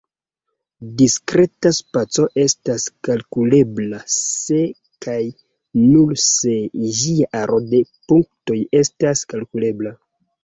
Diskreta 0.99 1.71
spaco 1.79 2.23
estas 2.43 2.85
kalkulebla 3.07 3.99
se 4.15 4.61
kaj 5.07 5.19
nur 5.81 6.15
se 6.29 6.55
ĝia 7.01 7.27
aro 7.43 7.59
de 7.75 7.83
punktoj 8.13 8.57
estas 8.81 9.23
kalkulebla. 9.35 9.93